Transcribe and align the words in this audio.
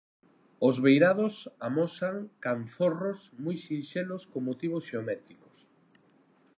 Os 0.67 0.75
beirados 0.85 1.33
amosan 1.67 2.15
canzorros 2.45 3.19
moi 3.43 3.57
sinxelos 3.65 4.21
con 4.31 4.41
motivos 4.49 4.83
xeométricos. 4.89 5.57